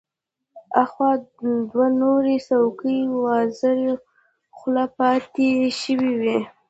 اخوا 0.83 1.11
دوه 1.71 1.87
نورې 2.01 2.37
څوکۍ 2.47 2.99
وازه 3.23 3.71
خوله 4.57 4.85
پاتې 4.97 5.49
شوې 5.81 6.13
وې. 6.21 6.37